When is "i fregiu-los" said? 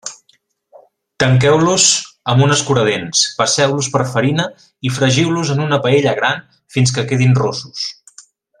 4.89-5.53